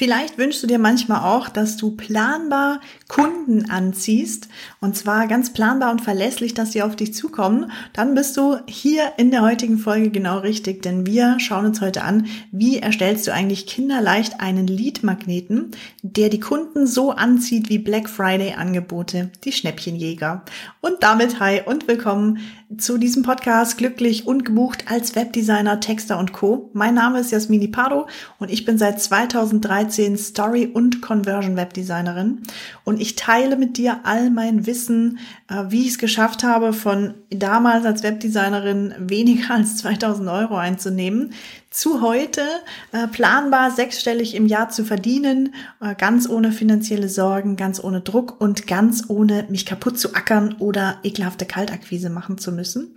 [0.00, 4.48] Vielleicht wünschst du dir manchmal auch, dass du planbar Kunden anziehst
[4.80, 7.70] und zwar ganz planbar und verlässlich, dass sie auf dich zukommen.
[7.92, 12.02] Dann bist du hier in der heutigen Folge genau richtig, denn wir schauen uns heute
[12.02, 18.08] an, wie erstellst du eigentlich kinderleicht einen Lead-Magneten, der die Kunden so anzieht wie Black
[18.08, 20.46] Friday Angebote, die Schnäppchenjäger.
[20.80, 22.38] Und damit hi und willkommen
[22.78, 26.70] zu diesem Podcast Glücklich und gebucht als Webdesigner, Texter und Co.
[26.72, 28.06] Mein Name ist Jasmini Pardo
[28.38, 32.42] und ich bin seit 2013 Story- und Conversion-Webdesignerin
[32.84, 37.14] und ich teile mit dir all mein Wissen, äh, wie ich es geschafft habe, von
[37.30, 41.32] damals als Webdesignerin weniger als 2000 Euro einzunehmen,
[41.70, 42.42] zu heute
[42.90, 48.40] äh, planbar sechsstellig im Jahr zu verdienen, äh, ganz ohne finanzielle Sorgen, ganz ohne Druck
[48.40, 52.96] und ganz ohne mich kaputt zu ackern oder ekelhafte Kaltakquise machen zu müssen.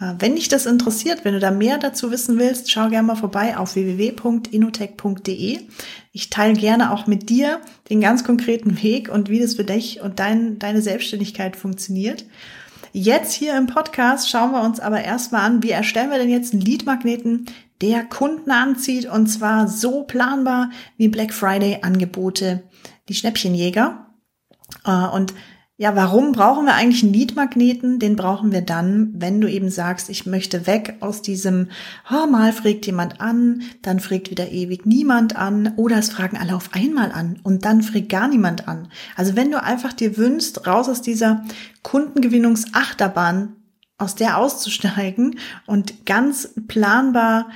[0.00, 3.16] Äh, wenn dich das interessiert, wenn du da mehr dazu wissen willst, schau gerne mal
[3.16, 5.58] vorbei auf www.inotech.de.
[6.12, 7.60] Ich teile gerne auch mit dir
[7.90, 12.24] den ganz konkreten Weg und wie das für dich und dein, deine Selbstständigkeit funktioniert.
[12.92, 16.52] Jetzt hier im Podcast schauen wir uns aber erstmal an, wie erstellen wir denn jetzt
[16.52, 17.46] einen Leadmagneten,
[17.80, 22.62] der Kunden anzieht und zwar so planbar wie Black Friday Angebote,
[23.08, 24.06] die Schnäppchenjäger.
[24.84, 25.32] Äh, und
[25.82, 27.98] ja, warum brauchen wir eigentlich einen Leadmagneten?
[27.98, 31.70] Den brauchen wir dann, wenn du eben sagst, ich möchte weg aus diesem,
[32.08, 36.54] oh, mal fragt jemand an, dann fragt wieder ewig niemand an oder es fragen alle
[36.54, 38.92] auf einmal an und dann fragt gar niemand an.
[39.16, 41.42] Also wenn du einfach dir wünschst, raus aus dieser
[41.82, 43.56] Kundengewinnungsachterbahn,
[43.98, 47.50] aus der auszusteigen und ganz planbar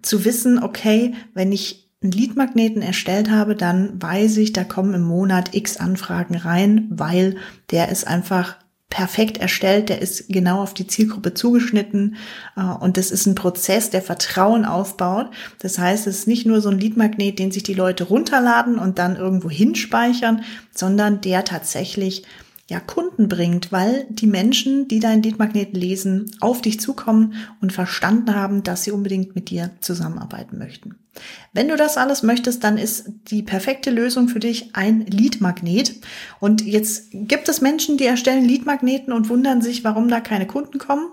[0.00, 5.02] zu wissen, okay, wenn ich einen Leadmagneten erstellt habe, dann weiß ich, da kommen im
[5.02, 7.36] Monat x Anfragen rein, weil
[7.70, 8.56] der ist einfach
[8.90, 12.16] perfekt erstellt, der ist genau auf die Zielgruppe zugeschnitten
[12.56, 15.30] äh, und das ist ein Prozess, der Vertrauen aufbaut.
[15.58, 18.98] Das heißt, es ist nicht nur so ein Leadmagnet, den sich die Leute runterladen und
[18.98, 20.42] dann irgendwo hinspeichern,
[20.74, 22.24] sondern der tatsächlich
[22.70, 28.34] ja, Kunden bringt, weil die Menschen, die dein Leadmagnet lesen, auf dich zukommen und verstanden
[28.34, 30.96] haben, dass sie unbedingt mit dir zusammenarbeiten möchten.
[31.54, 35.94] Wenn du das alles möchtest, dann ist die perfekte Lösung für dich ein Leadmagnet.
[36.40, 40.78] Und jetzt gibt es Menschen, die erstellen Leadmagneten und wundern sich, warum da keine Kunden
[40.78, 41.08] kommen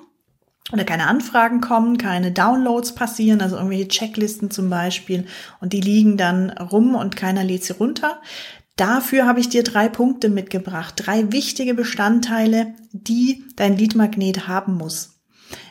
[0.73, 5.25] oder keine Anfragen kommen, keine Downloads passieren, also irgendwelche Checklisten zum Beispiel,
[5.61, 8.19] und die liegen dann rum und keiner lädt sie runter.
[8.75, 15.14] Dafür habe ich dir drei Punkte mitgebracht, drei wichtige Bestandteile, die dein Leadmagnet haben muss.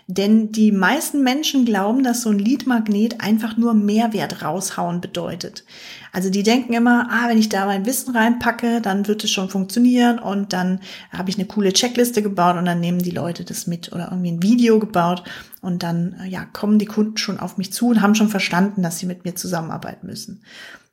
[0.06, 5.64] Denn die meisten Menschen glauben, dass so ein Leadmagnet einfach nur Mehrwert raushauen bedeutet.
[6.12, 9.48] Also die denken immer, ah, wenn ich da mein Wissen reinpacke, dann wird es schon
[9.48, 13.66] funktionieren und dann habe ich eine coole Checkliste gebaut und dann nehmen die Leute das
[13.66, 15.24] mit oder irgendwie ein Video gebaut
[15.62, 18.98] und dann ja, kommen die Kunden schon auf mich zu und haben schon verstanden, dass
[18.98, 20.42] sie mit mir zusammenarbeiten müssen.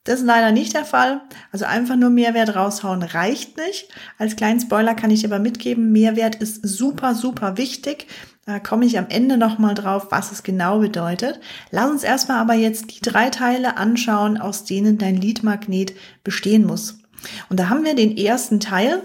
[0.03, 1.21] Das ist leider nicht der Fall.
[1.51, 3.89] Also einfach nur Mehrwert raushauen reicht nicht.
[4.17, 8.07] Als kleinen Spoiler kann ich aber mitgeben, Mehrwert ist super, super wichtig.
[8.51, 11.39] Da komme ich am Ende nochmal drauf, was es genau bedeutet.
[11.69, 15.93] Lass uns erstmal aber jetzt die drei Teile anschauen, aus denen dein Leadmagnet
[16.25, 16.99] bestehen muss.
[17.47, 19.03] Und da haben wir den ersten Teil.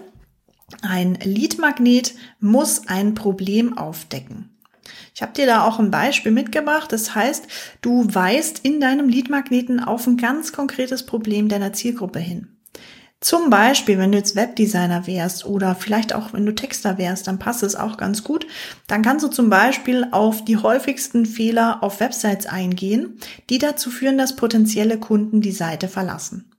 [0.83, 4.51] Ein Leadmagnet muss ein Problem aufdecken.
[5.15, 6.91] Ich habe dir da auch ein Beispiel mitgebracht.
[6.91, 7.47] Das heißt,
[7.83, 12.56] du weist in deinem Leadmagneten auf ein ganz konkretes Problem deiner Zielgruppe hin.
[13.21, 17.39] Zum Beispiel, wenn du jetzt Webdesigner wärst oder vielleicht auch wenn du Texter wärst, dann
[17.39, 18.47] passt es auch ganz gut.
[18.89, 23.19] Dann kannst du zum Beispiel auf die häufigsten Fehler auf Websites eingehen,
[23.49, 26.53] die dazu führen, dass potenzielle Kunden die Seite verlassen.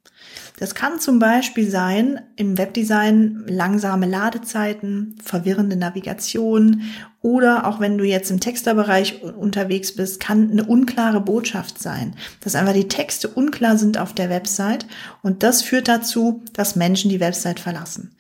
[0.60, 6.82] Das kann zum Beispiel sein im Webdesign langsame Ladezeiten, verwirrende Navigation
[7.22, 12.56] oder auch wenn du jetzt im Texterbereich unterwegs bist, kann eine unklare Botschaft sein, dass
[12.56, 14.88] einfach die Texte unklar sind auf der Website
[15.22, 18.16] und das führt dazu, dass Menschen die Website verlassen.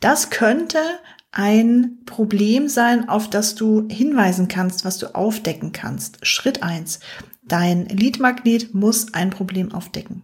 [0.00, 0.78] Das könnte
[1.30, 6.26] ein Problem sein, auf das du hinweisen kannst, was du aufdecken kannst.
[6.26, 7.00] Schritt eins:
[7.42, 10.22] Dein Leadmagnet muss ein Problem aufdecken.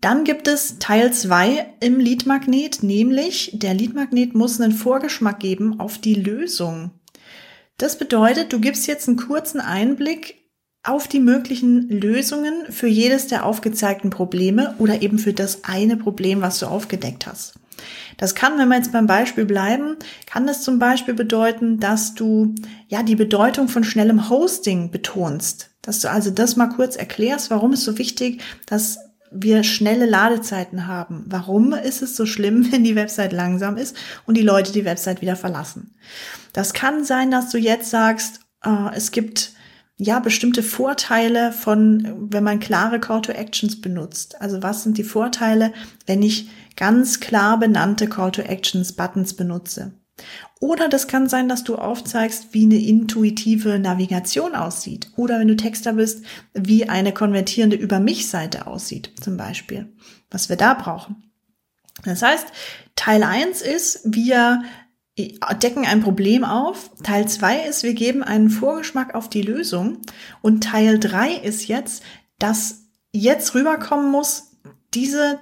[0.00, 5.98] Dann gibt es Teil 2 im Leadmagnet, nämlich der Leadmagnet muss einen Vorgeschmack geben auf
[5.98, 6.92] die Lösung.
[7.76, 10.36] Das bedeutet, du gibst jetzt einen kurzen Einblick
[10.82, 16.40] auf die möglichen Lösungen für jedes der aufgezeigten Probleme oder eben für das eine Problem,
[16.40, 17.54] was du aufgedeckt hast.
[18.16, 19.96] Das kann, wenn wir jetzt beim Beispiel bleiben,
[20.26, 22.54] kann das zum Beispiel bedeuten, dass du
[22.88, 25.70] ja die Bedeutung von schnellem Hosting betonst.
[25.82, 28.98] Dass du also das mal kurz erklärst, warum es so wichtig, dass
[29.30, 31.24] wir schnelle Ladezeiten haben.
[31.26, 33.96] Warum ist es so schlimm, wenn die Website langsam ist
[34.26, 35.94] und die Leute die Website wieder verlassen?
[36.52, 39.52] Das kann sein, dass du jetzt sagst, äh, es gibt
[40.02, 44.40] ja, bestimmte Vorteile von, wenn man klare Call to Actions benutzt.
[44.40, 45.74] Also was sind die Vorteile,
[46.06, 49.92] wenn ich ganz klar benannte Call to Actions Buttons benutze?
[50.60, 55.10] Oder das kann sein, dass du aufzeigst, wie eine intuitive Navigation aussieht.
[55.16, 56.22] Oder wenn du Texter bist,
[56.52, 59.90] wie eine konvertierende Über mich-Seite aussieht, zum Beispiel.
[60.30, 61.24] Was wir da brauchen.
[62.04, 62.46] Das heißt,
[62.94, 64.62] Teil 1 ist, wir
[65.62, 66.90] decken ein Problem auf.
[67.02, 69.98] Teil 2 ist, wir geben einen Vorgeschmack auf die Lösung.
[70.42, 72.02] Und Teil 3 ist jetzt,
[72.38, 72.82] dass
[73.12, 74.58] jetzt rüberkommen muss,
[74.92, 75.38] diese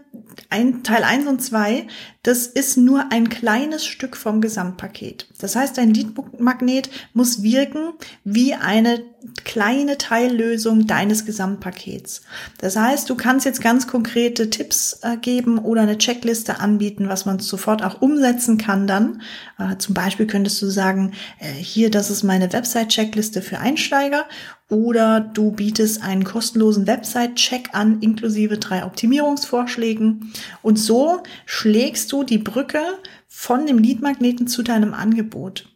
[0.51, 1.87] ein, Teil 1 und 2,
[2.23, 5.29] das ist nur ein kleines Stück vom Gesamtpaket.
[5.41, 7.93] Das heißt, dein Leadmagnet muss wirken
[8.25, 9.03] wie eine
[9.45, 12.23] kleine Teillösung deines Gesamtpakets.
[12.59, 17.27] Das heißt, du kannst jetzt ganz konkrete Tipps äh, geben oder eine Checkliste anbieten, was
[17.27, 19.23] man sofort auch umsetzen kann dann.
[19.59, 24.27] Äh, zum Beispiel könntest du sagen, äh, hier, das ist meine Website-Checkliste für Einsteiger
[24.71, 30.33] oder du bietest einen kostenlosen Website-Check an, inklusive drei Optimierungsvorschlägen.
[30.63, 32.83] Und so schlägst du die Brücke
[33.27, 35.67] von dem Leadmagneten zu deinem Angebot.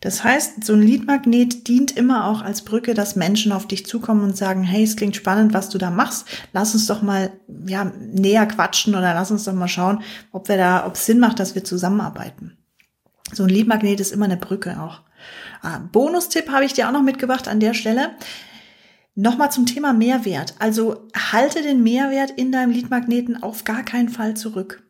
[0.00, 4.22] Das heißt, so ein Leadmagnet dient immer auch als Brücke, dass Menschen auf dich zukommen
[4.22, 6.26] und sagen, hey, es klingt spannend, was du da machst.
[6.52, 7.32] Lass uns doch mal,
[7.66, 11.18] ja, näher quatschen oder lass uns doch mal schauen, ob wir da, ob es Sinn
[11.18, 12.56] macht, dass wir zusammenarbeiten.
[13.32, 15.00] So ein Leadmagnet ist immer eine Brücke auch.
[15.62, 18.10] Ah, Bonustipp habe ich dir auch noch mitgebracht an der Stelle.
[19.16, 20.54] Nochmal zum Thema Mehrwert.
[20.60, 24.84] Also halte den Mehrwert in deinem Leadmagneten auf gar keinen Fall zurück.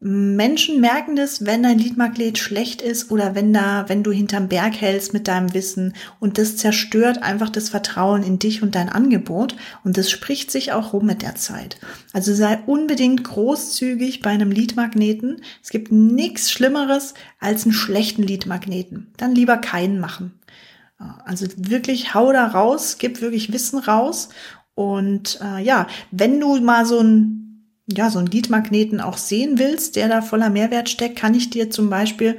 [0.00, 4.80] Menschen merken das, wenn dein Leadmagnet schlecht ist oder wenn da, wenn du hinterm Berg
[4.80, 9.56] hältst mit deinem Wissen und das zerstört einfach das Vertrauen in dich und dein Angebot
[9.82, 11.80] und das spricht sich auch rum mit der Zeit.
[12.12, 15.42] Also sei unbedingt großzügig bei einem Leadmagneten.
[15.64, 19.12] Es gibt nichts Schlimmeres als einen schlechten Leadmagneten.
[19.16, 20.38] Dann lieber keinen machen.
[21.24, 24.28] Also wirklich hau da raus, gib wirklich Wissen raus
[24.74, 27.47] und äh, ja, wenn du mal so ein
[27.90, 31.70] ja, so einen Leadmagneten auch sehen willst, der da voller Mehrwert steckt, kann ich dir
[31.70, 32.36] zum Beispiel,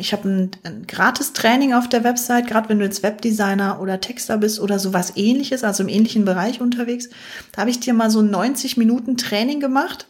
[0.00, 4.00] ich habe ein, ein gratis Training auf der Website, gerade wenn du jetzt Webdesigner oder
[4.00, 7.10] Texter bist oder sowas ähnliches, also im ähnlichen Bereich unterwegs,
[7.52, 10.06] da habe ich dir mal so 90 Minuten Training gemacht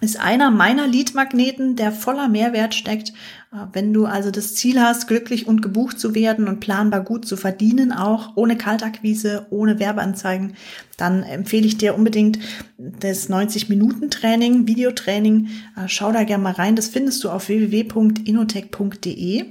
[0.00, 3.14] ist einer meiner Leadmagneten, der voller Mehrwert steckt.
[3.52, 7.26] Äh, wenn du also das Ziel hast, glücklich und gebucht zu werden und planbar gut
[7.26, 10.54] zu verdienen, auch ohne Kaltakquise, ohne Werbeanzeigen,
[10.96, 12.38] dann empfehle ich dir unbedingt
[12.76, 15.48] das 90-Minuten-Training, Videotraining.
[15.76, 16.76] Äh, schau da gerne mal rein.
[16.76, 19.44] Das findest du auf www.inotech.de.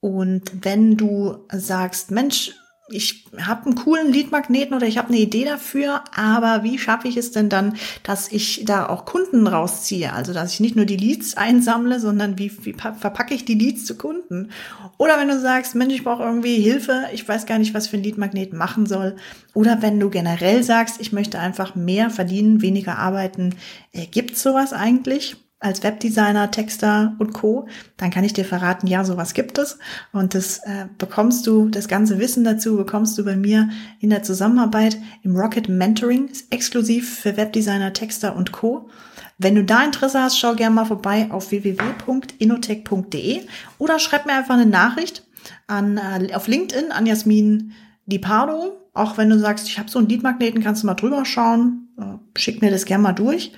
[0.00, 2.52] Und wenn du sagst, Mensch,
[2.90, 7.16] ich habe einen coolen Leadmagneten oder ich habe eine Idee dafür, aber wie schaffe ich
[7.16, 10.12] es denn dann, dass ich da auch Kunden rausziehe?
[10.12, 13.84] Also dass ich nicht nur die Leads einsammle, sondern wie, wie verpacke ich die Leads
[13.84, 14.50] zu Kunden?
[14.96, 17.96] Oder wenn du sagst, Mensch, ich brauche irgendwie Hilfe, ich weiß gar nicht, was für
[17.96, 19.16] ein Leadmagnet machen soll.
[19.54, 23.54] Oder wenn du generell sagst, ich möchte einfach mehr verdienen, weniger arbeiten,
[23.92, 25.36] äh, gibt sowas eigentlich?
[25.60, 29.78] Als Webdesigner, Texter und Co., dann kann ich dir verraten, ja, sowas gibt es.
[30.12, 33.68] Und das äh, bekommst du, das ganze Wissen dazu bekommst du bei mir
[33.98, 38.88] in der Zusammenarbeit im Rocket Mentoring, exklusiv für Webdesigner, Texter und Co.
[39.38, 43.40] Wenn du da Interesse hast, schau gerne mal vorbei auf www.inotech.de
[43.78, 45.26] oder schreib mir einfach eine Nachricht
[45.66, 47.72] an, äh, auf LinkedIn an Jasmin
[48.06, 48.88] Di Pardo.
[48.94, 51.88] Auch wenn du sagst, ich habe so einen Leadmagneten, kannst du mal drüber schauen.
[51.98, 53.52] Äh, schick mir das gerne mal durch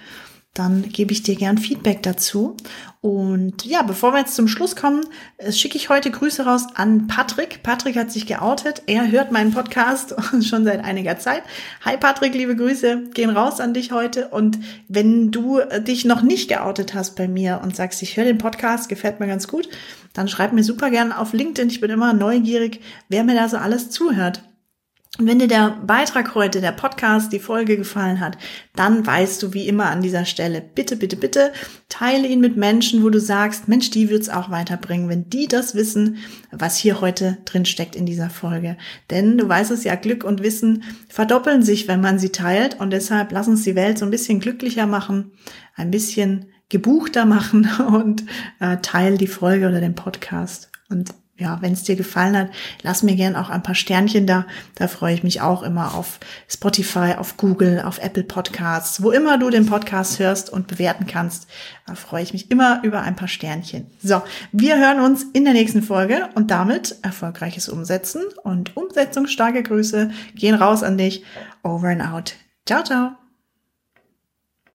[0.55, 2.57] dann gebe ich dir gern Feedback dazu.
[3.01, 5.07] Und ja, bevor wir jetzt zum Schluss kommen,
[5.39, 7.63] äh, schicke ich heute Grüße raus an Patrick.
[7.63, 8.83] Patrick hat sich geoutet.
[8.87, 11.45] Er hört meinen Podcast schon seit einiger Zeit.
[11.85, 14.29] Hi Patrick, liebe Grüße gehen raus an dich heute.
[14.29, 18.25] Und wenn du äh, dich noch nicht geoutet hast bei mir und sagst, ich höre
[18.25, 19.69] den Podcast, gefällt mir ganz gut,
[20.13, 21.71] dann schreib mir super gern auf LinkedIn.
[21.71, 24.43] Ich bin immer neugierig, wer mir da so alles zuhört.
[25.21, 28.39] Und wenn dir der Beitrag heute, der Podcast, die Folge gefallen hat,
[28.75, 31.53] dann weißt du wie immer an dieser Stelle, bitte, bitte, bitte,
[31.91, 35.75] teile ihn mit Menschen, wo du sagst, Mensch, die wird's auch weiterbringen, wenn die das
[35.75, 36.17] wissen,
[36.53, 38.79] was hier heute drin steckt in dieser Folge.
[39.11, 42.81] Denn du weißt es ja, Glück und Wissen verdoppeln sich, wenn man sie teilt.
[42.81, 45.33] Und deshalb lass uns die Welt so ein bisschen glücklicher machen,
[45.77, 48.25] ein bisschen gebuchter machen und
[48.59, 50.71] äh, teil die Folge oder den Podcast.
[50.89, 51.11] Und
[51.41, 52.51] ja, wenn es dir gefallen hat,
[52.83, 54.47] lass mir gern auch ein paar Sternchen da.
[54.75, 59.39] Da freue ich mich auch immer auf Spotify, auf Google, auf Apple Podcasts, wo immer
[59.39, 61.49] du den Podcast hörst und bewerten kannst.
[61.87, 63.87] Da freue ich mich immer über ein paar Sternchen.
[64.03, 70.11] So, wir hören uns in der nächsten Folge und damit erfolgreiches Umsetzen und umsetzungsstarke Grüße
[70.35, 71.25] gehen raus an dich.
[71.63, 72.35] Over and out.
[72.67, 73.30] Ciao, ciao.